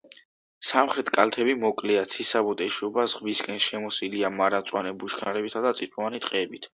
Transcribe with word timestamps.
სამხრეთ 0.67 1.09
კალთები 1.17 1.53
მოკლეა, 1.63 2.05
ციცაბოდ 2.13 2.63
ეშვება 2.67 3.03
ზღვისკენ, 3.13 3.61
შემოსილია 3.67 4.31
მარადმწვანე 4.39 4.95
ბუჩქნარებითა 5.05 5.63
და 5.67 5.75
წიწვოვანი 5.81 6.23
ტყეებით. 6.25 6.69